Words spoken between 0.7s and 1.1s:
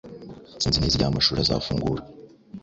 neza igihe